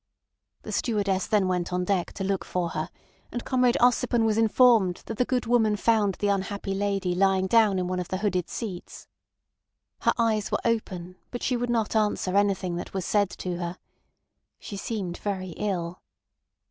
The 0.63 0.71
stewardess 0.71 1.27
then 1.27 1.47
went 1.47 1.71
on 1.71 1.83
deck 1.85 2.11
to 2.13 2.23
look 2.23 2.43
for 2.43 2.69
her, 2.69 2.89
and 3.31 3.45
Comrade 3.45 3.77
Ossipon 3.79 4.25
was 4.25 4.35
informed 4.35 5.03
that 5.05 5.17
the 5.19 5.25
good 5.25 5.45
woman 5.45 5.75
found 5.75 6.15
the 6.15 6.27
unhappy 6.27 6.73
lady 6.73 7.13
lying 7.13 7.45
down 7.45 7.77
in 7.77 7.85
one 7.87 7.99
of 7.99 8.07
the 8.07 8.17
hooded 8.17 8.49
seats. 8.49 9.07
Her 9.99 10.13
eyes 10.17 10.51
were 10.51 10.57
open, 10.65 11.17
but 11.29 11.43
she 11.43 11.55
would 11.55 11.69
not 11.69 11.95
answer 11.95 12.35
anything 12.35 12.77
that 12.77 12.95
was 12.95 13.05
said 13.05 13.29
to 13.29 13.57
her. 13.57 13.77
She 14.57 14.75
seemed 14.75 15.17
very 15.19 15.51
ill. 15.51 16.01